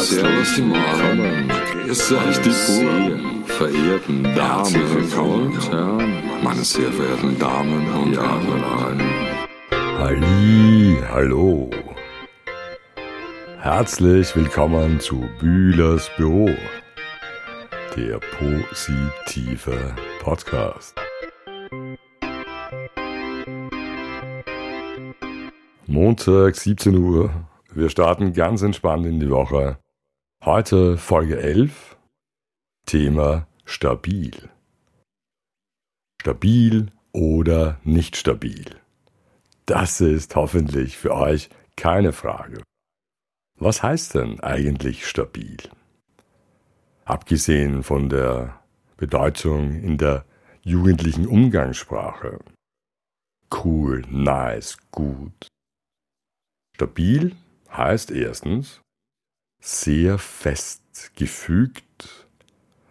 Servus 0.00 0.54
die 0.54 0.62
Morgen. 0.62 1.48
Grüß 1.84 2.12
euch 2.12 2.38
die 2.40 2.50
sehr 2.50 3.18
verehrten 3.44 4.22
Damen 4.34 4.96
und 4.96 5.70
Herren. 5.70 6.22
Meine 6.42 6.64
sehr 6.64 6.90
verehrten 6.90 7.38
Damen 7.38 7.86
und 7.92 8.16
Herren. 8.16 9.02
Halli, 9.98 10.96
hallo. 11.10 11.68
Herzlich 13.58 14.34
willkommen 14.34 15.00
zu 15.00 15.22
Bühlers 15.38 16.10
Büro, 16.16 16.48
der 17.94 18.20
positive 18.38 19.94
Podcast. 20.22 20.96
Montag, 25.86 26.56
17 26.56 26.96
Uhr. 26.96 27.30
Wir 27.74 27.90
starten 27.90 28.32
ganz 28.32 28.62
entspannt 28.62 29.04
in 29.04 29.20
die 29.20 29.28
Woche. 29.28 29.76
Heute 30.42 30.96
Folge 30.96 31.38
11. 31.38 31.98
Thema 32.86 33.46
stabil. 33.66 34.48
Stabil 36.18 36.90
oder 37.12 37.78
nicht 37.84 38.16
stabil? 38.16 38.64
Das 39.66 40.00
ist 40.00 40.34
hoffentlich 40.36 40.96
für 40.96 41.14
euch 41.14 41.50
keine 41.76 42.14
Frage. 42.14 42.62
Was 43.58 43.82
heißt 43.82 44.14
denn 44.14 44.40
eigentlich 44.40 45.06
stabil? 45.06 45.58
Abgesehen 47.04 47.82
von 47.82 48.08
der 48.08 48.62
Bedeutung 48.96 49.74
in 49.74 49.98
der 49.98 50.24
jugendlichen 50.62 51.26
Umgangssprache. 51.26 52.38
Cool, 53.52 54.06
nice, 54.08 54.78
gut. 54.90 55.48
Stabil 56.76 57.36
heißt 57.70 58.10
erstens 58.10 58.80
sehr 59.60 60.18
fest 60.18 61.12
gefügt 61.16 62.26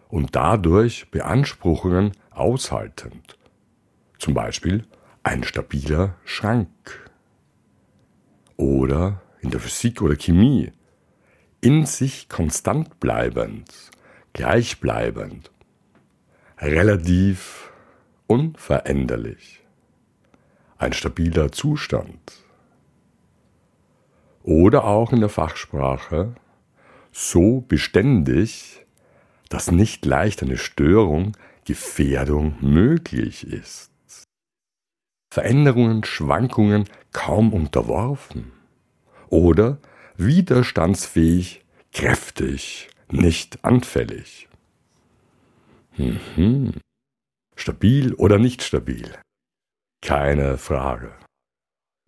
und 0.08 0.36
dadurch 0.36 1.12
Beanspruchungen 1.12 2.12
aushaltend. 2.32 3.38
Zum 4.18 4.34
Beispiel 4.34 4.86
ein 5.24 5.44
stabiler 5.44 6.16
Schrank. 6.26 7.10
Oder 8.58 9.22
in 9.42 9.52
der 9.52 9.60
Physik 9.60 10.02
oder 10.02 10.16
Chemie 10.16 10.72
in 11.62 11.86
sich 11.86 12.30
konstant 12.30 13.00
bleibend, 13.00 13.92
gleichbleibend, 14.34 15.52
relativ 16.58 17.72
unveränderlich. 18.28 19.64
Ein 20.78 20.94
stabiler 20.94 21.52
Zustand 21.52 22.34
oder 24.44 24.86
auch 24.86 25.12
in 25.12 25.20
der 25.20 25.30
Fachsprache 25.30 26.36
so 27.12 27.62
beständig, 27.62 28.86
dass 29.50 29.72
nicht 29.72 30.06
leicht 30.06 30.44
eine 30.44 30.58
Störung, 30.58 31.36
Gefährdung 31.66 32.56
möglich 32.62 33.46
ist. 33.48 33.92
Veränderungen, 35.32 36.04
Schwankungen 36.04 36.86
kaum 37.12 37.54
unterworfen 37.54 38.52
oder 39.30 39.78
widerstandsfähig, 40.18 41.64
kräftig, 41.94 42.90
nicht 43.12 43.64
anfällig. 43.64 44.50
Mhm. 45.98 46.74
Stabil 47.56 48.14
oder 48.14 48.40
nicht 48.40 48.64
stabil? 48.64 49.14
Keine 50.02 50.58
Frage. 50.58 51.14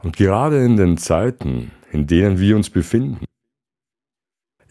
Und 0.01 0.15
gerade 0.17 0.63
in 0.63 0.77
den 0.77 0.97
Zeiten, 0.97 1.71
in 1.91 2.07
denen 2.07 2.39
wir 2.39 2.55
uns 2.55 2.69
befinden, 2.69 3.25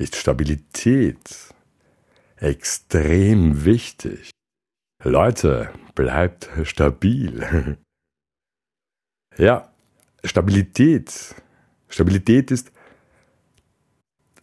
ist 0.01 0.17
Stabilität 0.17 1.53
extrem 2.37 3.67
wichtig. 3.67 4.31
Leute, 5.05 5.73
bleibt 5.95 6.49
stabil. 6.65 7.77
ja, 9.37 9.71
Stabilität. 10.25 11.35
Stabilität 11.91 12.51
ist 12.51 12.73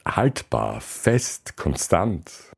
haltbar, 0.06 0.80
fest, 0.80 1.58
konstant. 1.58 2.52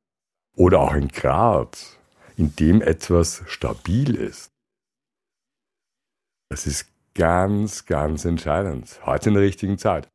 Oder 0.58 0.82
auch 0.82 0.92
ein 0.92 1.08
Grad, 1.08 1.98
in 2.36 2.54
dem 2.58 2.82
etwas 2.82 3.44
stabil 3.48 4.16
ist. 4.16 4.50
Das 6.50 6.68
ist 6.68 6.92
ganz, 7.14 7.86
ganz 7.86 8.26
entscheidend. 8.26 9.00
Heute 9.06 9.30
in 9.30 9.36
der 9.36 9.44
richtigen 9.44 9.78
Zeit. 9.78 10.10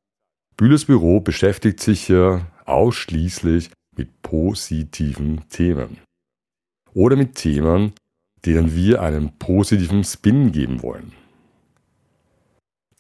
Bühlers 0.56 0.84
Büro 0.84 1.20
beschäftigt 1.20 1.81
sich 1.81 2.08
ja 2.08 2.47
ausschließlich 2.64 3.70
mit 3.97 4.22
positiven 4.22 5.48
Themen. 5.48 5.98
Oder 6.92 7.16
mit 7.16 7.34
Themen, 7.34 7.92
denen 8.44 8.75
wir 8.75 9.02
einen 9.02 9.38
positiven 9.38 10.04
Spin 10.04 10.52
geben 10.52 10.82
wollen. 10.82 11.12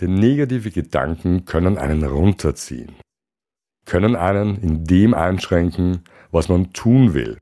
Denn 0.00 0.14
negative 0.14 0.70
Gedanken 0.70 1.44
können 1.44 1.78
einen 1.78 2.02
runterziehen, 2.02 2.96
können 3.84 4.16
einen 4.16 4.60
in 4.60 4.84
dem 4.84 5.14
einschränken, 5.14 6.02
was 6.32 6.48
man 6.48 6.72
tun 6.72 7.14
will, 7.14 7.38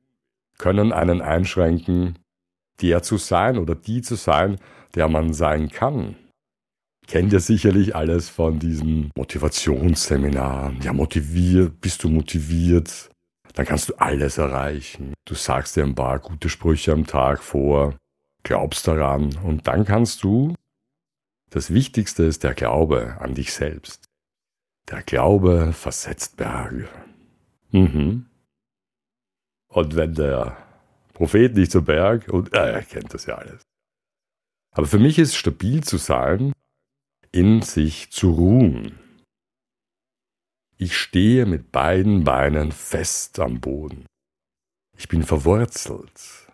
können 0.59 0.93
einen 0.93 1.23
einschränken, 1.23 2.19
der 2.83 3.03
zu 3.03 3.17
sein 3.17 3.57
oder 3.57 3.75
die 3.75 4.03
zu 4.03 4.17
sein, 4.17 4.59
der 4.95 5.09
man 5.09 5.33
sein 5.33 5.71
kann 5.71 6.17
kennt 7.07 7.33
ihr 7.33 7.41
sicherlich 7.41 7.95
alles 7.95 8.29
von 8.29 8.59
diesen 8.59 9.11
Motivationsseminaren. 9.17 10.81
Ja, 10.83 10.93
motiviert, 10.93 11.81
bist 11.81 12.05
du 12.05 12.09
motiviert, 12.09 13.11
dann 13.55 13.67
kannst 13.67 13.89
du 13.89 13.95
alles 13.95 14.39
erreichen. 14.39 15.15
Du 15.25 15.35
sagst 15.35 15.77
dir 15.77 15.85
ein 15.85 15.95
paar 15.95 16.19
gute 16.19 16.49
Sprüche 16.49 16.93
am 16.93 17.07
Tag 17.07 17.43
vor, 17.43 17.97
glaubst 18.43 18.87
daran 18.89 19.37
und 19.45 19.67
dann 19.67 19.85
kannst 19.85 20.23
du, 20.23 20.55
das 21.51 21.73
Wichtigste 21.73 22.25
ist 22.25 22.45
der 22.45 22.55
Glaube 22.55 23.19
an 23.21 23.35
dich 23.35 23.53
selbst. 23.53 24.05
Der 24.89 25.03
Glaube 25.03 25.73
versetzt 25.73 26.37
Berge. 26.37 26.89
Mhm. 27.71 28.27
Und 29.69 29.97
wenn 29.97 30.15
der 30.15 30.57
Prophet 31.13 31.55
nicht 31.55 31.73
zum 31.73 31.85
Berg, 31.85 32.29
und 32.29 32.53
äh, 32.55 32.73
er 32.73 32.83
kennt 32.83 33.13
das 33.15 33.27
ja 33.27 33.37
alles. 33.37 33.63
Aber 34.75 34.87
für 34.87 34.99
mich 34.99 35.19
ist 35.19 35.37
stabil 35.37 35.85
zu 35.85 35.99
sein, 35.99 36.53
in 37.33 37.63
sich 37.63 38.11
zu 38.11 38.31
ruhen. 38.31 38.99
Ich 40.77 40.97
stehe 40.97 41.47
mit 41.47 41.73
beiden 41.73 42.25
Beinen 42.25 42.73
fest 42.73 43.41
am 43.41 43.61
Boden. 43.61 44.05
Ich 44.99 45.09
bin 45.09 45.23
verwurzelt. 45.23 46.49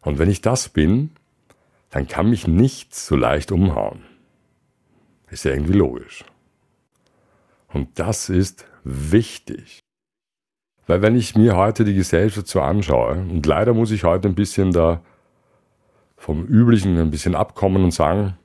Und 0.00 0.18
wenn 0.18 0.30
ich 0.30 0.40
das 0.40 0.70
bin, 0.70 1.10
dann 1.90 2.08
kann 2.08 2.30
mich 2.30 2.46
nichts 2.46 3.06
so 3.06 3.16
leicht 3.16 3.52
umhauen. 3.52 4.02
Ist 5.28 5.44
ja 5.44 5.52
irgendwie 5.52 5.74
logisch. 5.74 6.24
Und 7.68 7.98
das 7.98 8.30
ist 8.30 8.66
wichtig. 8.82 9.80
Weil 10.86 11.02
wenn 11.02 11.16
ich 11.16 11.36
mir 11.36 11.56
heute 11.56 11.84
die 11.84 11.94
Gesellschaft 11.94 12.48
so 12.48 12.62
anschaue, 12.62 13.12
und 13.12 13.44
leider 13.44 13.74
muss 13.74 13.90
ich 13.90 14.04
heute 14.04 14.28
ein 14.28 14.34
bisschen 14.34 14.72
da 14.72 15.04
vom 16.16 16.46
Üblichen 16.46 16.98
ein 16.98 17.10
bisschen 17.10 17.34
abkommen 17.34 17.84
und 17.84 17.92
sagen, 17.92 18.36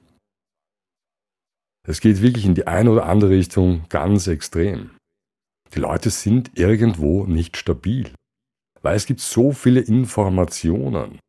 es 1.88 2.01
geht 2.01 2.22
wirklich 2.22 2.46
in 2.46 2.56
die 2.56 2.68
eine 2.68 2.91
oder 2.91 3.06
andere 3.06 3.31
Richtung 3.31 3.85
ganz 3.90 4.28
extrem. 4.28 4.91
Die 5.73 5.79
Leute 5.79 6.09
sind 6.09 6.57
irgendwo 6.57 7.25
nicht 7.25 7.57
stabil, 7.57 8.12
weil 8.81 8.96
es 8.96 9.06
gibt 9.06 9.19
so 9.19 9.51
viele 9.51 9.81
Informationen 9.81 11.19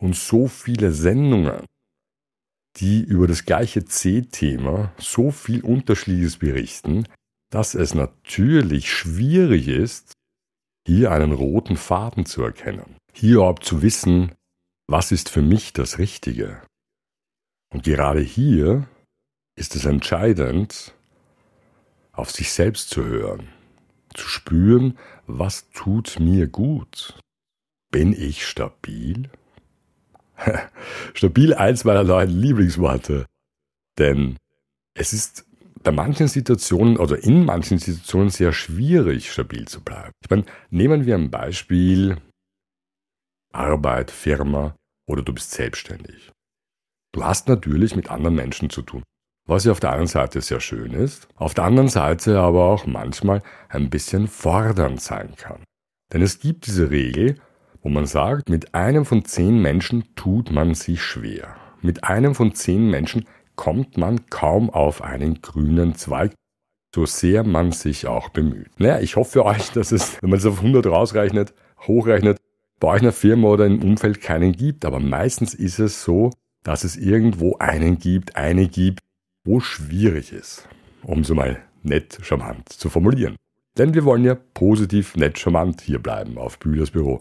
und 0.00 0.16
so 0.16 0.48
viele 0.48 0.92
Sendungen, 0.92 1.64
die 2.76 3.02
über 3.02 3.26
das 3.26 3.44
gleiche 3.44 3.84
C-Thema 3.84 4.92
so 4.98 5.30
viel 5.30 5.62
Unterschiedliches 5.62 6.38
berichten, 6.38 7.06
dass 7.50 7.74
es 7.74 7.94
natürlich 7.94 8.90
schwierig 8.90 9.68
ist, 9.68 10.12
hier 10.86 11.10
einen 11.12 11.32
roten 11.32 11.76
Faden 11.76 12.24
zu 12.24 12.42
erkennen, 12.42 12.96
hier 13.12 13.36
überhaupt 13.36 13.64
zu 13.64 13.82
wissen, 13.82 14.32
was 14.88 15.12
ist 15.12 15.28
für 15.28 15.42
mich 15.42 15.72
das 15.72 15.98
Richtige. 15.98 16.62
Und 17.72 17.84
gerade 17.84 18.20
hier 18.20 18.88
ist 19.56 19.76
es 19.76 19.84
entscheidend, 19.84 20.94
auf 22.12 22.30
sich 22.30 22.52
selbst 22.52 22.90
zu 22.90 23.04
hören, 23.04 23.48
zu 24.14 24.26
spüren, 24.26 24.98
was 25.26 25.70
tut 25.70 26.18
mir 26.20 26.46
gut. 26.46 27.18
Bin 27.90 28.12
ich 28.12 28.46
stabil? 28.46 29.30
stabil 31.14 31.54
eins 31.54 31.84
meiner 31.84 32.04
neuen 32.04 32.30
Lieblingsworte. 32.30 33.26
Denn 33.98 34.36
es 34.94 35.12
ist 35.12 35.46
bei 35.82 35.92
manchen 35.92 36.28
Situationen 36.28 36.96
oder 36.96 37.22
in 37.22 37.44
manchen 37.44 37.78
Situationen 37.78 38.30
sehr 38.30 38.52
schwierig, 38.52 39.32
stabil 39.32 39.66
zu 39.66 39.82
bleiben. 39.82 40.12
Ich 40.22 40.30
meine, 40.30 40.44
nehmen 40.70 41.06
wir 41.06 41.14
ein 41.14 41.30
Beispiel 41.30 42.18
Arbeit, 43.52 44.10
Firma 44.10 44.76
oder 45.06 45.22
du 45.22 45.32
bist 45.32 45.50
selbstständig. 45.50 46.30
Du 47.12 47.24
hast 47.24 47.48
natürlich 47.48 47.96
mit 47.96 48.10
anderen 48.10 48.36
Menschen 48.36 48.70
zu 48.70 48.82
tun. 48.82 49.02
Was 49.50 49.64
ja 49.64 49.72
auf 49.72 49.80
der 49.80 49.92
einen 49.92 50.06
Seite 50.06 50.40
sehr 50.40 50.60
schön 50.60 50.92
ist, 50.92 51.28
auf 51.34 51.54
der 51.54 51.64
anderen 51.64 51.88
Seite 51.88 52.38
aber 52.38 52.64
auch 52.64 52.86
manchmal 52.86 53.42
ein 53.68 53.90
bisschen 53.90 54.28
fordernd 54.28 55.00
sein 55.00 55.34
kann. 55.36 55.64
Denn 56.12 56.22
es 56.22 56.38
gibt 56.38 56.66
diese 56.66 56.90
Regel, 56.90 57.34
wo 57.82 57.88
man 57.88 58.06
sagt, 58.06 58.48
mit 58.48 58.74
einem 58.74 59.04
von 59.04 59.24
zehn 59.24 59.60
Menschen 59.60 60.14
tut 60.14 60.50
man 60.52 60.74
sich 60.74 61.02
schwer. 61.02 61.56
Mit 61.82 62.04
einem 62.04 62.34
von 62.34 62.54
zehn 62.54 62.90
Menschen 62.90 63.26
kommt 63.56 63.96
man 63.96 64.26
kaum 64.30 64.70
auf 64.70 65.02
einen 65.02 65.42
grünen 65.42 65.94
Zweig, 65.94 66.32
so 66.94 67.04
sehr 67.06 67.42
man 67.42 67.72
sich 67.72 68.06
auch 68.06 68.28
bemüht. 68.28 68.70
Naja, 68.78 69.00
ich 69.00 69.16
hoffe 69.16 69.32
für 69.32 69.46
euch, 69.46 69.70
dass 69.72 69.92
es, 69.92 70.22
wenn 70.22 70.30
man 70.30 70.38
es 70.38 70.46
auf 70.46 70.58
100 70.58 70.86
rausrechnet, 70.86 71.54
hochrechnet, 71.86 72.38
bei 72.78 72.88
euch 72.88 72.98
in 72.98 73.04
der 73.04 73.12
Firma 73.12 73.48
oder 73.48 73.66
im 73.66 73.82
Umfeld 73.82 74.20
keinen 74.20 74.52
gibt. 74.52 74.84
Aber 74.84 75.00
meistens 75.00 75.54
ist 75.54 75.78
es 75.80 76.04
so, 76.04 76.30
dass 76.62 76.84
es 76.84 76.96
irgendwo 76.96 77.56
einen 77.58 77.98
gibt, 77.98 78.36
eine 78.36 78.68
gibt, 78.68 79.00
wo 79.50 79.58
schwierig 79.58 80.32
ist, 80.32 80.68
um 81.02 81.24
so 81.24 81.34
mal 81.34 81.58
nett 81.82 82.18
charmant 82.22 82.68
zu 82.68 82.88
formulieren. 82.88 83.34
Denn 83.76 83.94
wir 83.94 84.04
wollen 84.04 84.24
ja 84.24 84.36
positiv 84.54 85.16
nett 85.16 85.40
charmant 85.40 85.80
hier 85.80 85.98
bleiben 85.98 86.38
auf 86.38 86.60
Bühlers 86.60 86.92
Büro. 86.92 87.20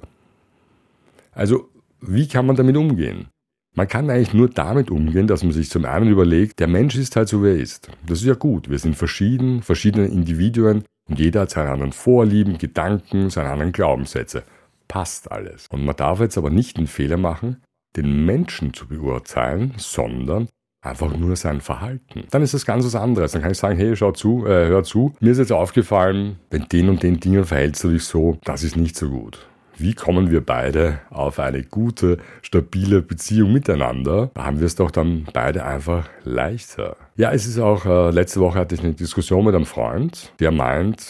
Also, 1.31 1.69
wie 2.01 2.27
kann 2.27 2.45
man 2.45 2.55
damit 2.55 2.77
umgehen? 2.77 3.29
Man 3.75 3.87
kann 3.87 4.11
eigentlich 4.11 4.35
nur 4.35 4.47
damit 4.47 4.91
umgehen, 4.91 5.25
dass 5.25 5.43
man 5.43 5.53
sich 5.53 5.71
zum 5.71 5.85
einen 5.85 6.09
überlegt, 6.09 6.59
der 6.59 6.67
Mensch 6.67 6.95
ist 6.97 7.15
halt 7.15 7.29
so, 7.29 7.43
wie 7.43 7.49
er 7.49 7.57
ist. 7.57 7.89
Das 8.05 8.19
ist 8.19 8.27
ja 8.27 8.35
gut. 8.35 8.69
Wir 8.69 8.77
sind 8.77 8.95
verschieden, 8.95 9.63
verschiedene 9.63 10.05
Individuen 10.05 10.83
und 11.09 11.17
jeder 11.17 11.41
hat 11.41 11.49
seine 11.49 11.71
anderen 11.71 11.93
Vorlieben, 11.93 12.59
Gedanken, 12.59 13.31
seine 13.31 13.49
anderen 13.49 13.71
Glaubenssätze. 13.71 14.43
Passt 14.87 15.31
alles. 15.31 15.65
Und 15.71 15.83
man 15.83 15.95
darf 15.95 16.19
jetzt 16.19 16.37
aber 16.37 16.51
nicht 16.51 16.77
den 16.77 16.87
Fehler 16.87 17.17
machen, 17.17 17.63
den 17.95 18.25
Menschen 18.25 18.73
zu 18.75 18.87
beurteilen, 18.87 19.73
sondern 19.77 20.47
einfach 20.81 21.15
nur 21.15 21.35
sein 21.35 21.61
Verhalten. 21.61 22.23
Dann 22.31 22.41
ist 22.41 22.53
das 22.53 22.65
ganz 22.65 22.85
was 22.85 22.95
anderes. 22.95 23.33
Dann 23.33 23.41
kann 23.41 23.51
ich 23.51 23.57
sagen, 23.57 23.77
hey, 23.77 23.95
schau 23.95 24.11
zu, 24.11 24.45
äh, 24.45 24.67
hör 24.67 24.83
zu. 24.83 25.13
Mir 25.19 25.31
ist 25.31 25.39
jetzt 25.39 25.51
aufgefallen, 25.51 26.39
wenn 26.49 26.65
den 26.69 26.89
und 26.89 27.03
den 27.03 27.19
Dingen 27.19 27.43
verhältst 27.43 27.83
du 27.83 27.89
dich 27.89 28.03
so, 28.03 28.37
das 28.45 28.63
ist 28.63 28.77
nicht 28.77 28.95
so 28.95 29.09
gut. 29.09 29.45
Wie 29.77 29.93
kommen 29.93 30.29
wir 30.29 30.45
beide 30.45 30.99
auf 31.09 31.39
eine 31.39 31.63
gute, 31.63 32.17
stabile 32.41 33.01
Beziehung 33.01 33.53
miteinander? 33.53 34.29
Da 34.33 34.45
haben 34.45 34.59
wir 34.59 34.65
es 34.65 34.75
doch 34.75 34.91
dann 34.91 35.25
beide 35.33 35.63
einfach 35.63 36.09
leichter. 36.25 36.97
Ja, 37.15 37.31
es 37.31 37.45
ist 37.45 37.59
auch, 37.59 37.85
äh, 37.85 38.11
letzte 38.11 38.41
Woche 38.41 38.59
hatte 38.59 38.75
ich 38.75 38.81
eine 38.81 38.93
Diskussion 38.93 39.45
mit 39.45 39.55
einem 39.55 39.65
Freund, 39.65 40.33
der 40.41 40.51
meint, 40.51 41.05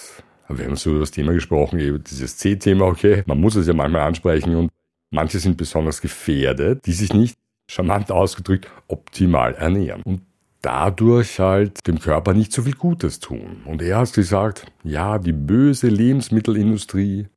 wir 0.50 0.66
haben 0.66 0.76
so 0.76 0.92
über 0.92 1.00
das 1.00 1.12
Thema 1.12 1.34
gesprochen, 1.34 1.80
eben 1.80 2.04
dieses 2.04 2.38
C-Thema, 2.38 2.86
okay, 2.86 3.24
man 3.26 3.42
muss 3.42 3.56
es 3.56 3.66
ja 3.66 3.74
manchmal 3.74 4.02
ansprechen 4.02 4.56
und 4.56 4.72
manche 5.10 5.40
sind 5.40 5.58
besonders 5.58 6.00
gefährdet, 6.00 6.86
die 6.86 6.94
sich 6.94 7.12
nicht 7.12 7.38
charmant 7.70 8.12
ausgedrückt, 8.12 8.70
optimal 8.88 9.54
ernähren. 9.54 10.02
Und 10.04 10.22
dadurch 10.62 11.40
halt 11.40 11.88
dem 11.88 12.00
Körper 12.00 12.34
nicht 12.34 12.52
so 12.52 12.64
viel 12.64 12.74
Gutes 12.74 13.20
tun. 13.20 13.62
Und 13.66 13.82
er 13.82 14.00
hat 14.00 14.14
gesagt, 14.14 14.66
ja, 14.84 15.20
die 15.20 15.32
böse 15.34 15.88
Lebensmittelindustrie, 15.88 17.28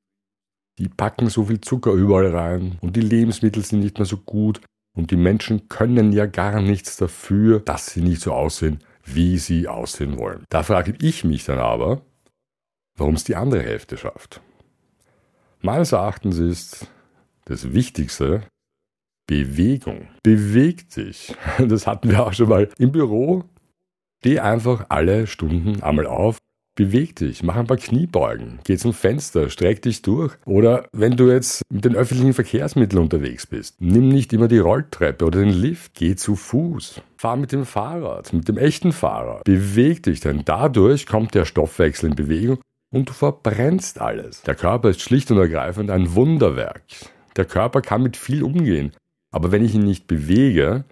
die 0.79 0.89
packen 0.89 1.29
so 1.29 1.45
viel 1.45 1.61
Zucker 1.61 1.93
überall 1.93 2.35
rein 2.35 2.79
und 2.81 2.97
die 2.97 3.03
Lebensmittel 3.03 3.63
sind 3.63 3.81
nicht 3.81 3.99
mehr 3.99 4.07
so 4.07 4.17
gut 4.17 4.61
und 4.97 5.11
die 5.11 5.17
Menschen 5.17 5.69
können 5.69 6.13
ja 6.13 6.27
gar 6.27 6.61
nichts 6.61 6.97
dafür, 6.97 7.61
dass 7.61 7.87
sie 7.87 8.01
nicht 8.01 8.23
so 8.23 8.33
aussehen, 8.33 8.81
wie 9.05 9.39
sie 9.39 9.69
aussehen 9.69 10.19
wollen. 10.19 10.45
Da 10.49 10.63
frage 10.63 10.95
ich 11.01 11.25
mich 11.25 11.45
dann 11.45 11.59
aber, 11.59 12.01
warum 12.97 13.15
es 13.15 13.25
die 13.25 13.37
andere 13.37 13.63
Hälfte 13.63 13.99
schafft. 13.99 14.41
Meines 15.61 15.93
Erachtens 15.93 16.39
ist 16.39 16.87
das 17.45 17.73
Wichtigste, 17.73 18.43
Bewegung. 19.33 20.09
Beweg 20.23 20.91
dich. 20.91 21.35
Das 21.59 21.87
hatten 21.87 22.11
wir 22.11 22.27
auch 22.27 22.35
schon 22.35 22.51
mal 22.51 22.69
im 22.79 22.93
Büro. 22.93 23.45
Steh 24.21 24.41
einfach 24.41 24.87
alle 24.91 25.27
Stunden 25.27 25.83
einmal 25.83 26.07
auf. 26.07 26.37
Beweg 26.75 27.17
dich, 27.17 27.43
mach 27.43 27.57
ein 27.57 27.67
paar 27.67 27.77
Kniebeugen, 27.77 28.59
geh 28.65 28.79
zum 28.79 28.95
Fenster, 28.95 29.51
streck 29.51 29.83
dich 29.83 30.01
durch. 30.03 30.35
Oder 30.47 30.87
wenn 30.93 31.17
du 31.17 31.31
jetzt 31.31 31.63
mit 31.71 31.85
den 31.85 31.97
öffentlichen 31.97 32.33
Verkehrsmitteln 32.33 33.03
unterwegs 33.03 33.47
bist, 33.47 33.81
nimm 33.81 34.09
nicht 34.09 34.33
immer 34.33 34.49
die 34.49 34.59
Rolltreppe 34.59 35.25
oder 35.25 35.41
den 35.41 35.51
Lift, 35.51 35.95
geh 35.95 36.15
zu 36.15 36.35
Fuß. 36.35 37.03
Fahr 37.17 37.37
mit 37.37 37.53
dem 37.53 37.67
Fahrrad, 37.67 38.33
mit 38.33 38.49
dem 38.49 38.59
echten 38.59 38.93
Fahrrad. 38.93 39.45
Beweg 39.45 40.03
dich, 40.03 40.21
denn 40.21 40.43
dadurch 40.45 41.07
kommt 41.07 41.35
der 41.35 41.45
Stoffwechsel 41.45 42.11
in 42.11 42.17
Bewegung 42.17 42.59
und 42.91 43.09
du 43.09 43.13
verbrennst 43.13 44.01
alles. 44.01 44.43
Der 44.43 44.55
Körper 44.55 44.91
ist 44.91 45.01
schlicht 45.01 45.31
und 45.31 45.39
ergreifend 45.39 45.91
ein 45.91 46.15
Wunderwerk. 46.15 46.83
Der 47.37 47.47
Körper 47.47 47.81
kann 47.81 48.03
mit 48.03 48.17
viel 48.17 48.43
umgehen. 48.43 48.93
Aber 49.33 49.51
wenn 49.51 49.65
ich 49.65 49.75
ihn 49.75 49.83
nicht 49.83 50.07
bewege, 50.07 50.85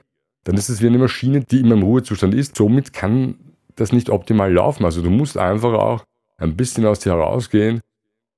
dann 0.44 0.56
ist 0.56 0.68
es 0.68 0.82
wie 0.82 0.86
eine 0.86 0.98
Maschine, 0.98 1.44
die 1.44 1.60
immer 1.60 1.74
im 1.74 1.82
Ruhezustand 1.82 2.34
ist. 2.34 2.56
Somit 2.56 2.92
kann 2.92 3.36
das 3.76 3.92
nicht 3.92 4.10
optimal 4.10 4.52
laufen. 4.52 4.84
Also 4.84 5.02
du 5.02 5.10
musst 5.10 5.36
einfach 5.36 5.74
auch 5.74 6.04
ein 6.38 6.56
bisschen 6.56 6.86
aus 6.86 7.00
dir 7.00 7.12
herausgehen, 7.12 7.80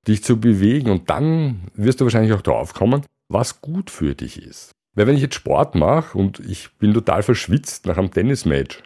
dich 0.07 0.23
zu 0.23 0.39
bewegen 0.39 0.91
und 0.91 1.09
dann 1.09 1.71
wirst 1.73 2.01
du 2.01 2.05
wahrscheinlich 2.05 2.33
auch 2.33 2.41
drauf 2.41 2.73
kommen, 2.73 3.05
was 3.29 3.61
gut 3.61 3.89
für 3.89 4.13
dich 4.15 4.41
ist. 4.41 4.73
Weil 4.95 5.07
wenn 5.07 5.15
ich 5.15 5.21
jetzt 5.21 5.35
Sport 5.35 5.75
mache 5.75 6.17
und 6.17 6.39
ich 6.39 6.77
bin 6.77 6.93
total 6.93 7.23
verschwitzt 7.23 7.85
nach 7.85 7.97
einem 7.97 8.11
Tennismatch 8.11 8.83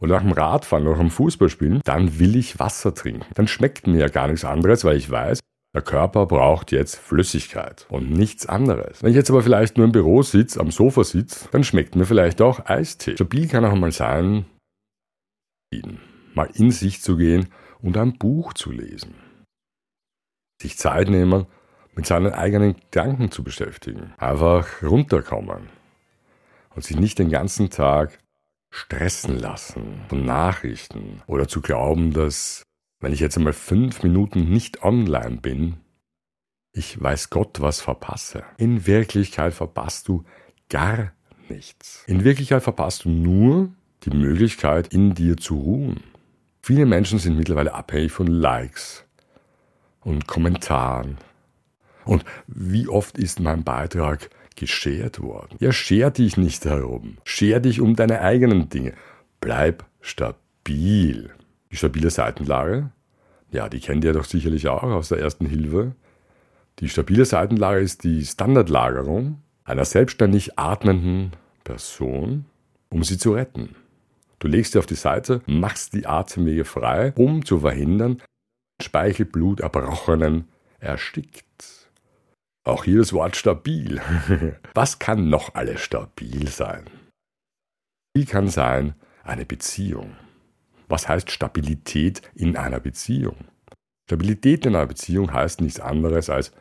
oder 0.00 0.16
nach 0.16 0.22
dem 0.22 0.32
Radfahren 0.32 0.84
oder 0.86 0.96
nach 0.96 1.02
dem 1.02 1.10
Fußballspielen, 1.10 1.80
dann 1.84 2.18
will 2.18 2.36
ich 2.36 2.58
Wasser 2.58 2.94
trinken. 2.94 3.24
Dann 3.34 3.48
schmeckt 3.48 3.86
mir 3.86 3.98
ja 3.98 4.08
gar 4.08 4.26
nichts 4.26 4.44
anderes, 4.44 4.84
weil 4.84 4.96
ich 4.96 5.08
weiß, 5.08 5.40
der 5.78 5.84
Körper 5.84 6.26
braucht 6.26 6.72
jetzt 6.72 6.96
Flüssigkeit 6.96 7.86
und 7.88 8.10
nichts 8.10 8.46
anderes. 8.46 9.00
Wenn 9.00 9.10
ich 9.10 9.16
jetzt 9.16 9.30
aber 9.30 9.44
vielleicht 9.44 9.76
nur 9.76 9.86
im 9.86 9.92
Büro 9.92 10.22
sitze, 10.22 10.58
am 10.58 10.72
Sofa 10.72 11.04
sitze, 11.04 11.48
dann 11.52 11.62
schmeckt 11.62 11.94
mir 11.94 12.04
vielleicht 12.04 12.42
auch 12.42 12.66
Eistee. 12.66 13.14
Stabil 13.14 13.46
kann 13.46 13.64
auch 13.64 13.76
mal 13.76 13.92
sein, 13.92 14.44
mal 16.34 16.50
in 16.54 16.72
sich 16.72 17.00
zu 17.00 17.16
gehen 17.16 17.48
und 17.80 17.96
ein 17.96 18.18
Buch 18.18 18.54
zu 18.54 18.72
lesen. 18.72 19.14
Sich 20.60 20.76
Zeit 20.76 21.08
nehmen, 21.08 21.46
mit 21.94 22.06
seinen 22.06 22.32
eigenen 22.32 22.74
Gedanken 22.74 23.30
zu 23.30 23.44
beschäftigen. 23.44 24.14
Einfach 24.18 24.82
runterkommen 24.82 25.68
und 26.74 26.82
sich 26.82 26.96
nicht 26.96 27.20
den 27.20 27.30
ganzen 27.30 27.70
Tag 27.70 28.18
stressen 28.74 29.38
lassen 29.38 30.00
von 30.08 30.24
Nachrichten 30.24 31.22
oder 31.28 31.46
zu 31.46 31.60
glauben, 31.60 32.12
dass 32.12 32.64
wenn 33.00 33.12
ich 33.12 33.20
jetzt 33.20 33.36
einmal 33.36 33.52
fünf 33.52 34.02
Minuten 34.02 34.50
nicht 34.50 34.82
online 34.82 35.38
bin, 35.38 35.76
ich 36.72 37.00
weiß 37.00 37.30
Gott 37.30 37.60
was 37.60 37.80
verpasse. 37.80 38.44
In 38.56 38.86
Wirklichkeit 38.86 39.54
verpasst 39.54 40.08
du 40.08 40.24
gar 40.68 41.12
nichts. 41.48 42.04
In 42.06 42.24
Wirklichkeit 42.24 42.62
verpasst 42.62 43.04
du 43.04 43.10
nur 43.10 43.70
die 44.04 44.10
Möglichkeit, 44.10 44.92
in 44.92 45.14
dir 45.14 45.36
zu 45.36 45.56
ruhen. 45.56 46.00
Viele 46.62 46.86
Menschen 46.86 47.18
sind 47.18 47.36
mittlerweile 47.36 47.74
abhängig 47.74 48.12
von 48.12 48.26
Likes 48.26 49.04
und 50.00 50.26
Kommentaren. 50.26 51.18
Und 52.04 52.24
wie 52.46 52.88
oft 52.88 53.18
ist 53.18 53.40
mein 53.40 53.64
Beitrag 53.64 54.30
geschert 54.56 55.20
worden? 55.20 55.56
Ja, 55.60 55.72
scher 55.72 56.10
dich 56.10 56.36
nicht 56.36 56.64
herum. 56.64 57.18
Scher 57.24 57.60
dich 57.60 57.80
um 57.80 57.96
deine 57.96 58.20
eigenen 58.20 58.68
Dinge. 58.68 58.94
Bleib 59.40 59.84
stabil. 60.00 61.30
Die 61.70 61.76
stabile 61.76 62.10
Seitenlage, 62.10 62.90
ja, 63.50 63.68
die 63.68 63.80
kennt 63.80 64.04
ihr 64.04 64.12
doch 64.12 64.24
sicherlich 64.24 64.68
auch 64.68 64.82
aus 64.82 65.08
der 65.08 65.18
ersten 65.18 65.46
Hilfe. 65.46 65.94
Die 66.80 66.88
stabile 66.88 67.24
Seitenlage 67.24 67.80
ist 67.80 68.04
die 68.04 68.24
Standardlagerung 68.24 69.42
einer 69.64 69.84
selbstständig 69.84 70.58
atmenden 70.58 71.32
Person, 71.64 72.46
um 72.88 73.04
sie 73.04 73.18
zu 73.18 73.32
retten. 73.32 73.74
Du 74.38 74.48
legst 74.48 74.72
sie 74.72 74.78
auf 74.78 74.86
die 74.86 74.94
Seite, 74.94 75.42
machst 75.46 75.94
die 75.94 76.06
Atemwege 76.06 76.64
frei, 76.64 77.12
um 77.16 77.44
zu 77.44 77.60
verhindern, 77.60 78.22
Speichelblut 78.80 79.60
erbrochenen 79.60 80.48
erstickt. 80.78 81.90
Auch 82.64 82.84
hier 82.84 82.98
das 82.98 83.12
Wort 83.12 83.34
stabil. 83.34 84.00
Was 84.74 84.98
kann 84.98 85.28
noch 85.28 85.54
alles 85.54 85.80
stabil 85.80 86.48
sein? 86.48 86.84
Wie 88.14 88.24
kann 88.24 88.48
sein 88.48 88.94
eine 89.24 89.44
Beziehung? 89.44 90.16
Was 90.88 91.08
heißt 91.08 91.30
Stabilität 91.30 92.22
in 92.34 92.56
einer 92.56 92.80
Beziehung? 92.80 93.36
Stabilität 94.08 94.64
in 94.64 94.74
einer 94.74 94.86
Beziehung 94.86 95.32
heißt 95.32 95.60
nichts 95.60 95.80
anderes 95.80 96.30
als 96.30 96.52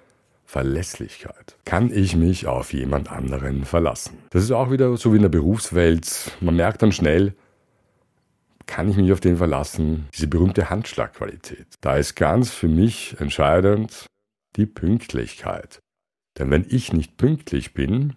Verlässlichkeit. 0.44 1.58
Kann 1.66 1.92
ich 1.92 2.16
mich 2.16 2.48
auf 2.48 2.74
jemand 2.74 3.12
anderen 3.12 3.66
verlassen? 3.66 4.18
Das 4.30 4.44
ist 4.44 4.52
auch 4.52 4.72
wieder 4.72 4.96
so 4.98 5.12
wie 5.12 5.18
in 5.18 5.22
der 5.22 5.30
Berufswelt. 5.30 6.32
Man 6.42 6.56
merkt 6.56 6.82
dann 6.82 6.92
schnell, 6.92 7.34
kann 8.66 8.90
ich 8.90 8.98
mich 8.98 9.12
auf 9.12 9.22
den 9.22 9.38
verlassen? 9.38 10.08
Diese 10.14 10.28
berühmte 10.28 10.70
Handschlagqualität. 10.70 11.68
Da 11.82 11.96
ist 11.96 12.16
ganz 12.16 12.52
für 12.52 12.68
mich 12.68 13.16
entscheidend 13.20 14.06
die 14.58 14.66
Pünktlichkeit. 14.66 15.80
Denn 16.38 16.52
wenn 16.52 16.66
ich 16.70 16.94
nicht 16.94 17.18
pünktlich 17.18 17.74
bin, 17.74 18.16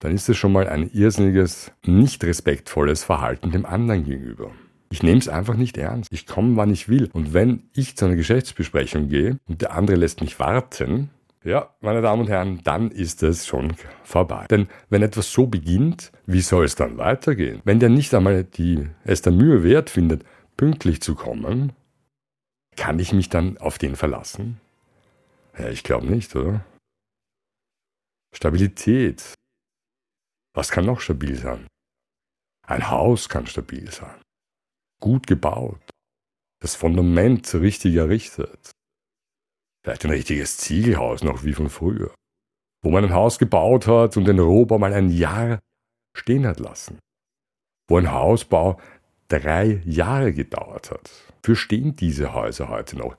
dann 0.00 0.14
ist 0.14 0.28
es 0.28 0.36
schon 0.36 0.52
mal 0.52 0.68
ein 0.68 0.90
irrsinniges, 0.92 1.72
nicht 1.84 2.22
respektvolles 2.24 3.04
Verhalten 3.04 3.50
dem 3.50 3.64
anderen 3.64 4.04
gegenüber. 4.04 4.52
Ich 4.92 5.02
nehme 5.02 5.18
es 5.18 5.28
einfach 5.28 5.54
nicht 5.56 5.78
ernst. 5.78 6.12
Ich 6.12 6.26
komme, 6.26 6.56
wann 6.56 6.70
ich 6.70 6.86
will. 6.86 7.08
Und 7.14 7.32
wenn 7.32 7.62
ich 7.72 7.96
zu 7.96 8.04
einer 8.04 8.14
Geschäftsbesprechung 8.14 9.08
gehe 9.08 9.38
und 9.48 9.62
der 9.62 9.72
andere 9.72 9.96
lässt 9.96 10.20
mich 10.20 10.38
warten, 10.38 11.08
Ja, 11.44 11.74
meine 11.80 12.02
Damen 12.02 12.22
und 12.22 12.28
Herren, 12.28 12.60
dann 12.62 12.90
ist 12.92 13.22
es 13.22 13.46
schon 13.46 13.74
vorbei. 14.04 14.46
Denn 14.48 14.68
wenn 14.90 15.02
etwas 15.02 15.32
so 15.32 15.46
beginnt, 15.46 16.12
wie 16.26 16.40
soll 16.40 16.64
es 16.66 16.76
dann 16.76 16.98
weitergehen? 16.98 17.60
Wenn 17.64 17.80
der 17.80 17.88
nicht 17.88 18.14
einmal 18.14 18.44
die, 18.44 18.88
es 19.04 19.22
der 19.22 19.32
Mühe 19.32 19.64
wert 19.64 19.90
findet, 19.90 20.24
pünktlich 20.56 21.02
zu 21.02 21.16
kommen, 21.16 21.72
kann 22.76 22.98
ich 23.00 23.12
mich 23.12 23.28
dann 23.28 23.58
auf 23.58 23.78
den 23.78 23.96
verlassen? 23.96 24.60
Ja, 25.58 25.68
ich 25.68 25.82
glaube 25.82 26.06
nicht, 26.06 26.34
oder? 26.36 26.64
Stabilität. 28.34 29.34
Was 30.54 30.70
kann 30.70 30.86
noch 30.86 31.00
stabil 31.00 31.36
sein? 31.36 31.66
Ein 32.66 32.88
Haus 32.88 33.28
kann 33.28 33.46
stabil 33.46 33.90
sein. 33.90 34.20
Gut 35.02 35.26
gebaut. 35.26 35.80
Das 36.60 36.76
Fundament 36.76 37.52
richtig 37.54 37.96
errichtet. 37.96 38.70
Vielleicht 39.82 40.04
ein 40.04 40.12
richtiges 40.12 40.58
Ziegelhaus 40.58 41.24
noch 41.24 41.42
wie 41.42 41.54
von 41.54 41.68
früher. 41.68 42.14
Wo 42.82 42.90
man 42.90 43.04
ein 43.04 43.12
Haus 43.12 43.40
gebaut 43.40 43.88
hat 43.88 44.16
und 44.16 44.26
den 44.26 44.38
Rohbau 44.38 44.78
mal 44.78 44.94
ein 44.94 45.10
Jahr 45.10 45.58
stehen 46.16 46.46
hat 46.46 46.60
lassen. 46.60 47.00
Wo 47.88 47.98
ein 47.98 48.12
Hausbau 48.12 48.80
drei 49.26 49.82
Jahre 49.84 50.32
gedauert 50.32 50.92
hat. 50.92 51.10
Für 51.42 51.56
stehen 51.56 51.96
diese 51.96 52.32
Häuser 52.32 52.68
heute 52.68 52.96
noch. 52.96 53.16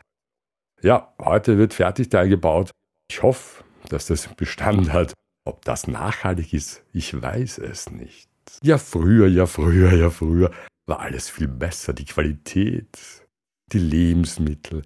Ja, 0.81 1.13
heute 1.19 1.57
wird 1.57 1.73
Fertigteil 1.73 2.29
gebaut. 2.29 2.71
Ich 3.11 3.21
hoffe, 3.23 3.65
dass 3.89 4.05
das 4.05 4.33
Bestand 4.35 4.93
hat. 4.93 5.13
Ob 5.43 5.65
das 5.65 5.89
nachhaltig 5.89 6.53
ist, 6.53 6.81
ich 6.93 7.21
weiß 7.21 7.57
es 7.57 7.91
nicht. 7.91 8.29
Ja, 8.61 8.77
früher, 8.77 9.27
ja, 9.27 9.47
früher, 9.47 9.91
ja, 9.91 10.09
früher 10.09 10.49
war 10.85 10.99
alles 10.99 11.29
viel 11.29 11.47
besser. 11.47 11.93
Die 11.93 12.05
Qualität, 12.05 12.97
die 13.71 13.79
Lebensmittel, 13.79 14.83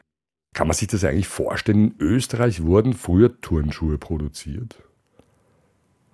kann 0.54 0.68
man 0.68 0.75
sich 0.75 0.88
das 0.88 1.04
eigentlich 1.04 1.27
vorstellen? 1.27 1.92
In 1.92 1.96
Österreich 2.00 2.63
wurden 2.63 2.94
früher 2.94 3.39
Turnschuhe 3.42 3.98
produziert? 3.98 4.82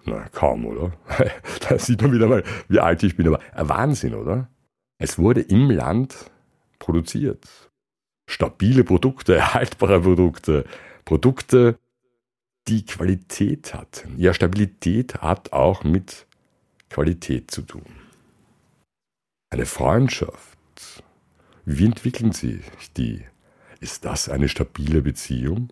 Na, 0.05 0.27
kaum, 0.29 0.65
oder? 0.65 0.91
da 1.69 1.79
sieht 1.79 2.01
man 2.01 2.11
wieder 2.11 2.27
mal, 2.27 2.43
wie 2.67 2.79
alt 2.79 3.03
ich 3.03 3.15
bin. 3.15 3.27
Aber 3.27 3.39
ein 3.53 3.69
Wahnsinn, 3.69 4.15
oder? 4.15 4.49
Es 4.97 5.17
wurde 5.17 5.41
im 5.41 5.69
Land 5.69 6.29
produziert. 6.79 7.47
Stabile 8.29 8.83
Produkte, 8.83 9.53
haltbare 9.53 10.01
Produkte, 10.01 10.65
Produkte, 11.05 11.77
die 12.67 12.85
Qualität 12.85 13.73
hatten. 13.73 14.17
Ja, 14.17 14.33
Stabilität 14.33 15.15
hat 15.21 15.53
auch 15.53 15.83
mit 15.83 16.27
Qualität 16.89 17.51
zu 17.51 17.61
tun. 17.61 18.02
Eine 19.53 19.67
Freundschaft. 19.67 21.03
Wie 21.63 21.85
entwickeln 21.85 22.31
sich 22.31 22.63
die? 22.97 23.21
Ist 23.81 24.03
das 24.03 24.27
eine 24.27 24.49
stabile 24.49 25.03
Beziehung? 25.03 25.71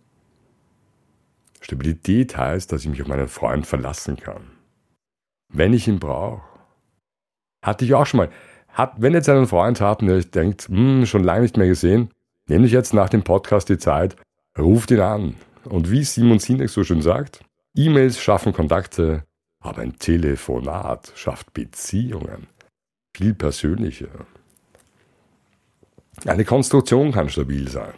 Stabilität 1.61 2.37
heißt, 2.37 2.71
dass 2.71 2.83
ich 2.83 2.89
mich 2.89 3.01
auf 3.01 3.07
meinen 3.07 3.27
Freund 3.27 3.65
verlassen 3.65 4.17
kann. 4.17 4.51
Wenn 5.51 5.73
ich 5.73 5.87
ihn 5.87 5.97
brauche. 5.97 6.43
Hatte 7.63 7.83
ich 7.83 7.95
auch 7.95 8.05
schon 8.05 8.19
mal. 8.19 8.29
Hat, 8.67 9.01
wenn 9.01 9.13
jetzt 9.13 9.29
einen 9.29 9.47
Freund 9.47 9.81
habt, 9.81 10.03
der 10.03 10.21
denkt, 10.25 10.67
hm, 10.67 11.07
schon 11.07 11.23
lange 11.23 11.41
nicht 11.41 11.57
mehr 11.57 11.67
gesehen, 11.67 12.11
nehmt 12.45 12.65
euch 12.65 12.71
jetzt 12.73 12.93
nach 12.93 13.09
dem 13.09 13.23
Podcast 13.23 13.67
die 13.67 13.79
Zeit, 13.79 14.15
ruft 14.59 14.91
ihn 14.91 14.99
an. 14.99 15.37
Und 15.63 15.89
wie 15.89 16.03
Simon 16.03 16.37
Sinek 16.37 16.69
so 16.69 16.83
schön 16.83 17.01
sagt, 17.01 17.43
E-Mails 17.75 18.21
schaffen 18.21 18.53
Kontakte, 18.53 19.23
aber 19.59 19.81
ein 19.81 19.97
Telefonat 19.97 21.13
schafft 21.15 21.55
Beziehungen. 21.55 22.45
Viel 23.15 23.33
persönlicher. 23.33 24.25
Eine 26.25 26.45
Konstruktion 26.45 27.11
kann 27.11 27.29
stabil 27.29 27.67
sein. 27.69 27.93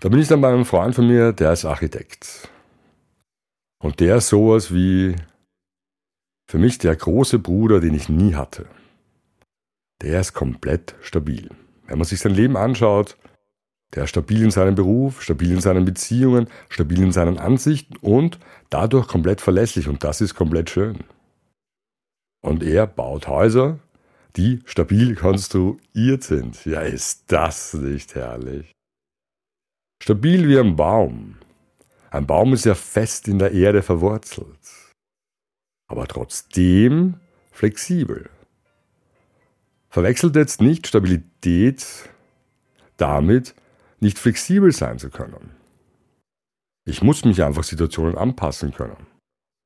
Da 0.00 0.08
bin 0.08 0.18
ich 0.18 0.28
dann 0.28 0.40
bei 0.40 0.48
einem 0.48 0.64
Freund 0.64 0.94
von 0.94 1.06
mir, 1.06 1.32
der 1.32 1.52
ist 1.52 1.64
Architekt. 1.64 2.48
Und 3.78 4.00
der 4.00 4.16
ist 4.16 4.28
sowas 4.28 4.74
wie 4.74 5.14
für 6.48 6.58
mich 6.58 6.78
der 6.78 6.96
große 6.96 7.38
Bruder, 7.38 7.80
den 7.80 7.94
ich 7.94 8.08
nie 8.08 8.34
hatte. 8.34 8.66
Der 10.02 10.20
ist 10.20 10.32
komplett 10.32 10.96
stabil. 11.00 11.48
Wenn 11.86 11.98
man 11.98 12.04
sich 12.04 12.20
sein 12.20 12.34
Leben 12.34 12.56
anschaut, 12.56 13.16
der 13.94 14.04
ist 14.04 14.10
stabil 14.10 14.42
in 14.42 14.50
seinem 14.50 14.74
Beruf, 14.74 15.22
stabil 15.22 15.52
in 15.52 15.60
seinen 15.60 15.84
Beziehungen, 15.84 16.48
stabil 16.68 17.00
in 17.00 17.12
seinen 17.12 17.38
Ansichten 17.38 17.96
und 18.00 18.38
dadurch 18.70 19.06
komplett 19.06 19.40
verlässlich 19.40 19.88
und 19.88 20.02
das 20.02 20.20
ist 20.20 20.34
komplett 20.34 20.70
schön. 20.70 21.04
Und 22.42 22.62
er 22.62 22.86
baut 22.86 23.28
Häuser, 23.28 23.78
die 24.36 24.62
stabil 24.66 25.14
konstruiert 25.14 26.24
sind. 26.24 26.64
Ja, 26.64 26.80
ist 26.80 27.24
das 27.28 27.74
nicht 27.74 28.14
herrlich? 28.14 28.72
Stabil 30.02 30.48
wie 30.48 30.58
ein 30.58 30.76
Baum. 30.76 31.36
Ein 32.10 32.26
Baum 32.26 32.52
ist 32.52 32.64
ja 32.64 32.74
fest 32.74 33.28
in 33.28 33.38
der 33.38 33.52
Erde 33.52 33.82
verwurzelt, 33.82 34.58
aber 35.88 36.06
trotzdem 36.06 37.20
flexibel. 37.52 38.28
Verwechselt 39.88 40.36
jetzt 40.36 40.60
nicht 40.60 40.86
Stabilität 40.86 42.10
damit, 42.96 43.54
nicht 44.00 44.18
flexibel 44.18 44.72
sein 44.72 44.98
zu 44.98 45.08
können. 45.10 45.52
Ich 46.84 47.02
muss 47.02 47.24
mich 47.24 47.42
einfach 47.42 47.62
Situationen 47.62 48.18
anpassen 48.18 48.72
können. 48.72 49.06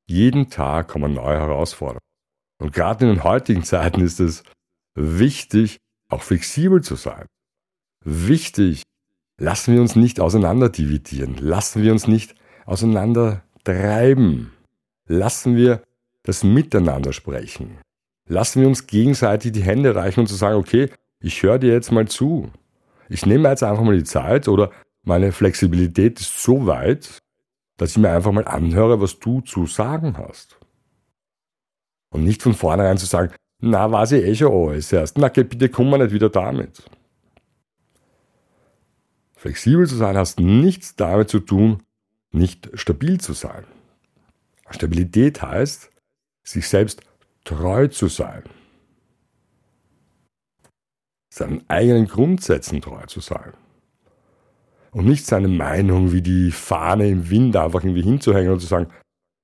Jeden 0.06 0.50
Tag 0.50 0.88
kommen 0.88 1.14
neue 1.14 1.38
Herausforderungen. 1.38 2.05
Und 2.58 2.72
gerade 2.72 3.04
in 3.06 3.14
den 3.14 3.24
heutigen 3.24 3.64
Zeiten 3.64 4.00
ist 4.00 4.20
es 4.20 4.42
wichtig, 4.94 5.78
auch 6.08 6.22
flexibel 6.22 6.82
zu 6.82 6.94
sein. 6.94 7.26
Wichtig, 8.04 8.82
lassen 9.38 9.74
wir 9.74 9.80
uns 9.80 9.96
nicht 9.96 10.20
auseinanderdividieren, 10.20 11.36
lassen 11.36 11.82
wir 11.82 11.92
uns 11.92 12.06
nicht 12.06 12.34
auseinandertreiben, 12.64 14.52
lassen 15.06 15.56
wir 15.56 15.82
das 16.22 16.42
Miteinander 16.42 17.12
sprechen, 17.12 17.78
lassen 18.28 18.60
wir 18.60 18.68
uns 18.68 18.86
gegenseitig 18.86 19.52
die 19.52 19.62
Hände 19.62 19.94
reichen 19.94 20.20
und 20.20 20.26
zu 20.26 20.34
sagen, 20.34 20.56
okay, 20.56 20.90
ich 21.20 21.42
höre 21.42 21.58
dir 21.58 21.72
jetzt 21.72 21.92
mal 21.92 22.08
zu. 22.08 22.50
Ich 23.08 23.24
nehme 23.24 23.48
jetzt 23.48 23.62
einfach 23.62 23.84
mal 23.84 23.96
die 23.96 24.04
Zeit 24.04 24.48
oder 24.48 24.70
meine 25.02 25.32
Flexibilität 25.32 26.20
ist 26.20 26.42
so 26.42 26.66
weit, 26.66 27.18
dass 27.76 27.90
ich 27.90 27.98
mir 27.98 28.10
einfach 28.10 28.32
mal 28.32 28.46
anhöre, 28.46 29.00
was 29.00 29.18
du 29.18 29.40
zu 29.40 29.66
sagen 29.66 30.16
hast. 30.18 30.58
Und 32.10 32.24
nicht 32.24 32.42
von 32.42 32.54
vornherein 32.54 32.98
zu 32.98 33.06
sagen, 33.06 33.32
na, 33.60 33.90
weiß 33.90 34.12
ich 34.12 34.24
eh 34.24 34.34
schon 34.34 34.52
alles 34.52 34.92
erst. 34.92 35.18
Na, 35.18 35.28
bitte 35.28 35.68
komm 35.68 35.90
mal 35.90 35.98
nicht 35.98 36.12
wieder 36.12 36.28
damit. 36.28 36.88
Flexibel 39.34 39.86
zu 39.86 39.96
sein 39.96 40.16
hast 40.16 40.40
nichts 40.40 40.96
damit 40.96 41.28
zu 41.28 41.40
tun, 41.40 41.82
nicht 42.32 42.70
stabil 42.74 43.20
zu 43.20 43.32
sein. 43.32 43.64
Stabilität 44.70 45.42
heißt, 45.42 45.90
sich 46.42 46.68
selbst 46.68 47.02
treu 47.44 47.88
zu 47.88 48.08
sein. 48.08 48.42
Seinen 51.32 51.68
eigenen 51.68 52.06
Grundsätzen 52.06 52.80
treu 52.80 53.04
zu 53.06 53.20
sein. 53.20 53.52
Und 54.90 55.06
nicht 55.06 55.26
seine 55.26 55.48
Meinung 55.48 56.12
wie 56.12 56.22
die 56.22 56.50
Fahne 56.50 57.08
im 57.08 57.28
Wind 57.28 57.56
einfach 57.56 57.84
irgendwie 57.84 58.02
hinzuhängen 58.02 58.52
und 58.52 58.60
zu 58.60 58.66
sagen, 58.66 58.90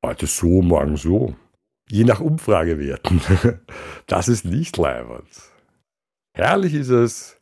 heute 0.04 0.26
so, 0.26 0.62
morgen 0.62 0.96
so 0.96 1.36
je 1.92 2.04
nach 2.04 2.20
Umfragewerten. 2.20 3.20
Das 4.06 4.28
ist 4.28 4.44
nicht 4.44 4.76
leibend. 4.76 5.28
Herrlich 6.34 6.74
ist 6.74 6.88
es, 6.88 7.40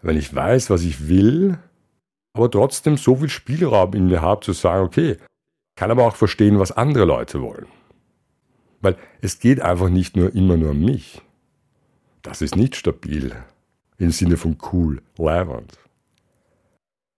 wenn 0.00 0.16
ich 0.16 0.34
weiß, 0.34 0.70
was 0.70 0.82
ich 0.84 1.08
will, 1.08 1.58
aber 2.34 2.50
trotzdem 2.50 2.96
so 2.96 3.16
viel 3.16 3.28
Spielraum 3.28 3.92
in 3.94 4.06
mir 4.06 4.22
habe, 4.22 4.42
zu 4.42 4.52
sagen, 4.52 4.86
okay, 4.86 5.16
kann 5.76 5.90
aber 5.90 6.06
auch 6.06 6.16
verstehen, 6.16 6.58
was 6.58 6.72
andere 6.72 7.04
Leute 7.04 7.42
wollen. 7.42 7.66
Weil 8.80 8.96
es 9.20 9.38
geht 9.38 9.60
einfach 9.60 9.88
nicht 9.88 10.16
nur 10.16 10.34
immer 10.34 10.56
nur 10.56 10.70
um 10.70 10.80
mich. 10.80 11.20
Das 12.22 12.40
ist 12.42 12.56
nicht 12.56 12.76
stabil 12.76 13.34
im 13.98 14.12
Sinne 14.12 14.36
von 14.36 14.56
cool, 14.72 15.02
leibend. 15.18 15.78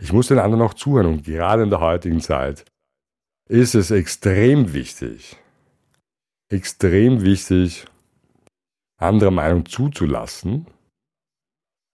Ich 0.00 0.12
muss 0.12 0.28
den 0.28 0.38
anderen 0.38 0.62
auch 0.62 0.74
zuhören 0.74 1.06
und 1.06 1.24
gerade 1.24 1.62
in 1.62 1.70
der 1.70 1.80
heutigen 1.80 2.20
Zeit 2.20 2.64
ist 3.48 3.74
es 3.74 3.90
extrem 3.90 4.72
wichtig, 4.72 5.36
extrem 6.50 7.22
wichtig, 7.22 7.86
andere 8.98 9.30
Meinung 9.30 9.66
zuzulassen, 9.66 10.66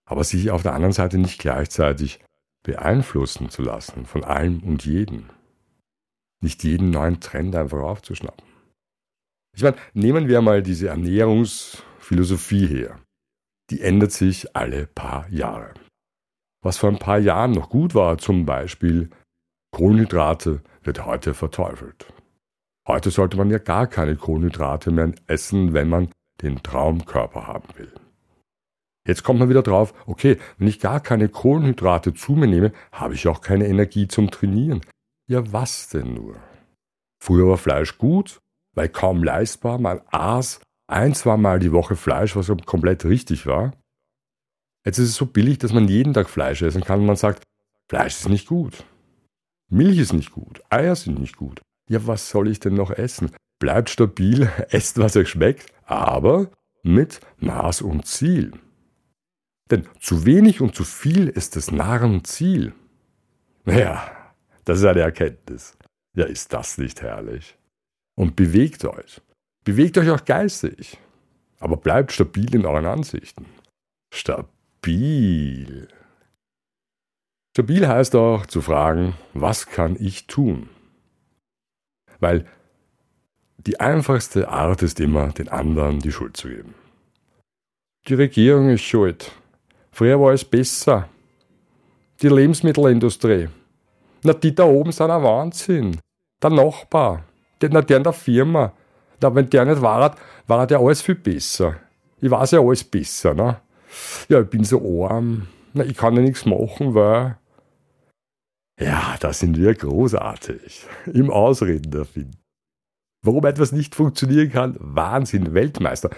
aber 0.06 0.24
sich 0.24 0.50
auf 0.50 0.62
der 0.62 0.74
anderen 0.74 0.92
Seite 0.92 1.18
nicht 1.18 1.40
gleichzeitig 1.40 2.20
beeinflussen 2.62 3.48
zu 3.48 3.62
lassen 3.62 4.06
von 4.06 4.24
allem 4.24 4.62
und 4.62 4.84
jedem. 4.84 5.30
Nicht 6.42 6.64
jeden 6.64 6.90
neuen 6.90 7.20
Trend 7.20 7.54
einfach 7.54 7.78
aufzuschnappen. 7.78 8.44
Ich 9.54 9.62
meine, 9.62 9.76
nehmen 9.94 10.28
wir 10.28 10.40
mal 10.40 10.62
diese 10.62 10.88
Ernährungsphilosophie 10.88 12.66
her. 12.66 13.00
Die 13.70 13.80
ändert 13.80 14.12
sich 14.12 14.56
alle 14.56 14.86
paar 14.86 15.28
Jahre. 15.28 15.74
Was 16.62 16.76
vor 16.76 16.90
ein 16.90 16.98
paar 16.98 17.18
Jahren 17.18 17.52
noch 17.52 17.70
gut 17.70 17.94
war, 17.94 18.18
zum 18.18 18.44
Beispiel 18.44 19.10
Kohlenhydrate, 19.72 20.62
wird 20.82 21.04
heute 21.06 21.34
verteufelt. 21.34 22.12
Heute 22.90 23.12
sollte 23.12 23.36
man 23.36 23.50
ja 23.50 23.58
gar 23.58 23.86
keine 23.86 24.16
Kohlenhydrate 24.16 24.90
mehr 24.90 25.12
essen, 25.28 25.74
wenn 25.74 25.88
man 25.88 26.08
den 26.42 26.60
Traumkörper 26.60 27.46
haben 27.46 27.68
will. 27.76 27.94
Jetzt 29.06 29.22
kommt 29.22 29.38
man 29.38 29.48
wieder 29.48 29.62
drauf, 29.62 29.94
okay, 30.06 30.38
wenn 30.58 30.66
ich 30.66 30.80
gar 30.80 30.98
keine 30.98 31.28
Kohlenhydrate 31.28 32.14
zu 32.14 32.32
mir 32.32 32.48
nehme, 32.48 32.72
habe 32.90 33.14
ich 33.14 33.28
auch 33.28 33.42
keine 33.42 33.68
Energie 33.68 34.08
zum 34.08 34.32
Trainieren. 34.32 34.80
Ja, 35.28 35.52
was 35.52 35.88
denn 35.90 36.14
nur? 36.14 36.34
Früher 37.22 37.46
war 37.46 37.58
Fleisch 37.58 37.96
gut, 37.96 38.40
weil 38.74 38.88
kaum 38.88 39.22
leistbar, 39.22 39.78
man 39.78 40.00
aß 40.10 40.60
ein, 40.88 41.14
zwei 41.14 41.36
Mal 41.36 41.60
die 41.60 41.70
Woche 41.70 41.94
Fleisch, 41.94 42.34
was 42.34 42.50
komplett 42.66 43.04
richtig 43.04 43.46
war. 43.46 43.72
Jetzt 44.84 44.98
ist 44.98 45.10
es 45.10 45.14
so 45.14 45.26
billig, 45.26 45.58
dass 45.58 45.72
man 45.72 45.86
jeden 45.86 46.12
Tag 46.12 46.28
Fleisch 46.28 46.60
essen 46.62 46.82
kann 46.82 46.98
und 46.98 47.06
man 47.06 47.14
sagt, 47.14 47.44
Fleisch 47.88 48.18
ist 48.18 48.28
nicht 48.28 48.48
gut. 48.48 48.84
Milch 49.70 49.98
ist 49.98 50.12
nicht 50.12 50.32
gut, 50.32 50.60
Eier 50.70 50.96
sind 50.96 51.20
nicht 51.20 51.36
gut. 51.36 51.62
Ja, 51.90 52.06
was 52.06 52.30
soll 52.30 52.48
ich 52.48 52.60
denn 52.60 52.74
noch 52.74 52.92
essen? 52.92 53.32
Bleibt 53.58 53.90
stabil, 53.90 54.48
esst, 54.70 54.98
was 54.98 55.16
euch 55.16 55.30
schmeckt, 55.30 55.72
aber 55.84 56.48
mit 56.84 57.20
Maß 57.38 57.82
und 57.82 58.06
Ziel. 58.06 58.52
Denn 59.72 59.88
zu 59.98 60.24
wenig 60.24 60.60
und 60.60 60.76
zu 60.76 60.84
viel 60.84 61.26
ist 61.28 61.56
das 61.56 61.72
Narrenziel. 61.72 62.74
Ja, 63.66 64.32
das 64.64 64.78
ist 64.78 64.84
eine 64.84 65.00
Erkenntnis. 65.00 65.76
Ja, 66.14 66.26
ist 66.26 66.52
das 66.52 66.78
nicht 66.78 67.02
herrlich? 67.02 67.56
Und 68.14 68.36
bewegt 68.36 68.84
euch. 68.84 69.20
Bewegt 69.64 69.98
euch 69.98 70.10
auch 70.10 70.24
geistig. 70.24 70.96
Aber 71.58 71.76
bleibt 71.76 72.12
stabil 72.12 72.54
in 72.54 72.66
euren 72.66 72.86
Ansichten. 72.86 73.46
Stabil. 74.14 75.88
Stabil 77.56 77.88
heißt 77.88 78.14
auch 78.14 78.46
zu 78.46 78.60
fragen, 78.60 79.14
was 79.34 79.66
kann 79.66 79.96
ich 79.98 80.28
tun? 80.28 80.68
Weil 82.20 82.44
die 83.66 83.80
einfachste 83.80 84.48
Art 84.48 84.82
ist 84.82 85.00
immer, 85.00 85.28
den 85.28 85.48
anderen 85.48 85.98
die 85.98 86.12
Schuld 86.12 86.36
zu 86.36 86.48
geben. 86.48 86.74
Die 88.08 88.14
Regierung 88.14 88.70
ist 88.70 88.82
schuld. 88.82 89.32
Früher 89.92 90.20
war 90.20 90.32
es 90.32 90.44
besser. 90.44 91.08
Die 92.22 92.28
Lebensmittelindustrie. 92.28 93.48
Na, 94.22 94.32
die 94.32 94.54
da 94.54 94.64
oben 94.64 94.92
sind 94.92 95.10
ein 95.10 95.22
Wahnsinn. 95.22 95.98
Der 96.42 96.50
Nachbar. 96.50 97.24
Der, 97.60 97.70
na, 97.70 97.82
der 97.82 97.98
in 97.98 98.04
der 98.04 98.12
Firma. 98.12 98.72
Na, 99.20 99.34
wenn 99.34 99.50
der 99.50 99.64
nicht 99.66 99.82
war, 99.82 100.16
war 100.46 100.66
der 100.66 100.78
alles 100.78 101.02
viel 101.02 101.14
besser. 101.14 101.76
Ich 102.20 102.30
weiß 102.30 102.52
ja 102.52 102.60
alles 102.60 102.84
besser, 102.84 103.34
ne? 103.34 103.60
Ja, 104.28 104.40
ich 104.40 104.48
bin 104.48 104.64
so 104.64 105.06
arm. 105.06 105.48
Na, 105.72 105.84
ich 105.84 105.96
kann 105.96 106.16
ja 106.16 106.22
nichts 106.22 106.46
machen, 106.46 106.94
weil. 106.94 107.36
Ja, 108.80 109.16
da 109.20 109.32
sind 109.32 109.58
wir 109.58 109.74
großartig. 109.74 110.86
Im 111.12 111.30
Ausreden 111.30 111.92
erfinden. 111.92 112.38
Warum 113.22 113.44
etwas 113.44 113.72
nicht 113.72 113.94
funktionieren 113.94 114.50
kann? 114.50 114.76
Wahnsinn, 114.80 115.52
Weltmeister. 115.52 116.16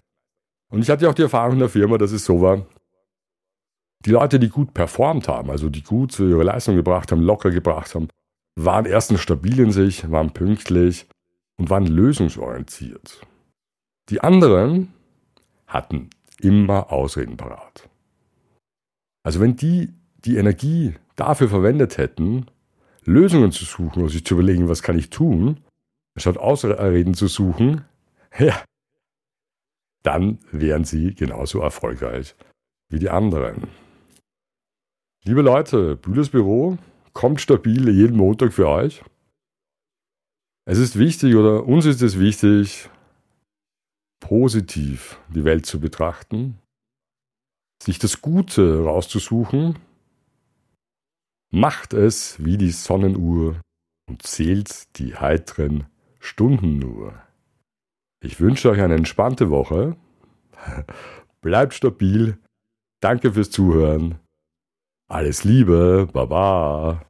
Und 0.70 0.82
ich 0.82 0.88
hatte 0.88 1.08
auch 1.10 1.14
die 1.14 1.22
Erfahrung 1.22 1.54
in 1.54 1.58
der 1.58 1.68
Firma, 1.68 1.98
dass 1.98 2.12
es 2.12 2.24
so 2.24 2.40
war, 2.40 2.64
die 4.04 4.10
Leute, 4.10 4.38
die 4.38 4.48
gut 4.48 4.74
performt 4.74 5.28
haben, 5.28 5.50
also 5.50 5.68
die 5.68 5.82
gut 5.82 6.18
ihre 6.18 6.44
Leistung 6.44 6.76
gebracht 6.76 7.10
haben, 7.12 7.22
locker 7.22 7.50
gebracht 7.50 7.94
haben, 7.94 8.08
waren 8.56 8.86
erstens 8.86 9.20
stabil 9.20 9.58
in 9.58 9.72
sich, 9.72 10.10
waren 10.10 10.32
pünktlich 10.32 11.06
und 11.58 11.70
waren 11.70 11.86
lösungsorientiert. 11.86 13.26
Die 14.08 14.20
anderen 14.20 14.92
hatten 15.66 16.10
immer 16.40 16.92
Ausreden 16.92 17.36
parat. 17.36 17.88
Also 19.24 19.40
wenn 19.40 19.56
die 19.56 19.92
die 20.24 20.36
Energie 20.36 20.94
dafür 21.22 21.48
verwendet 21.48 21.98
hätten, 21.98 22.46
Lösungen 23.04 23.52
zu 23.52 23.64
suchen 23.64 24.02
oder 24.02 24.10
sich 24.10 24.24
zu 24.24 24.34
überlegen, 24.34 24.68
was 24.68 24.82
kann 24.82 24.98
ich 24.98 25.10
tun, 25.10 25.60
statt 26.16 26.38
Ausreden 26.38 27.14
zu 27.14 27.28
suchen, 27.28 27.84
ja, 28.38 28.62
dann 30.02 30.38
wären 30.50 30.84
sie 30.84 31.14
genauso 31.14 31.60
erfolgreich 31.60 32.34
wie 32.88 32.98
die 32.98 33.10
anderen. 33.10 33.68
Liebe 35.24 35.42
Leute, 35.42 35.96
Bühles 35.96 36.30
Büro 36.30 36.78
kommt 37.12 37.40
stabil 37.40 37.88
jeden 37.88 38.16
Montag 38.16 38.52
für 38.52 38.68
euch. 38.68 39.04
Es 40.64 40.78
ist 40.78 40.98
wichtig 40.98 41.36
oder 41.36 41.64
uns 41.64 41.86
ist 41.86 42.02
es 42.02 42.18
wichtig, 42.18 42.90
positiv 44.20 45.20
die 45.28 45.44
Welt 45.44 45.66
zu 45.66 45.80
betrachten, 45.80 46.58
sich 47.82 47.98
das 47.98 48.22
Gute 48.22 48.84
rauszusuchen, 48.84 49.78
macht 51.52 51.92
es 51.92 52.42
wie 52.44 52.56
die 52.56 52.70
Sonnenuhr 52.70 53.60
und 54.08 54.22
zählt 54.22 54.98
die 54.98 55.14
heiteren 55.14 55.86
Stunden 56.18 56.78
nur. 56.78 57.14
Ich 58.20 58.40
wünsche 58.40 58.70
euch 58.70 58.80
eine 58.80 58.94
entspannte 58.94 59.50
Woche. 59.50 59.96
Bleibt 61.40 61.74
stabil. 61.74 62.38
Danke 63.00 63.32
fürs 63.32 63.50
Zuhören. 63.50 64.18
Alles 65.08 65.44
Liebe, 65.44 66.08
Baba. 66.12 67.04